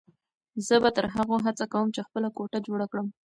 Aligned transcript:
زه 0.67 0.75
به 0.83 0.89
تر 0.95 1.05
هغو 1.15 1.37
هڅه 1.45 1.65
کوم 1.73 1.87
چې 1.95 2.05
خپله 2.07 2.29
کوټه 2.37 2.59
جوړه 2.67 2.85
کړم. 2.91 3.07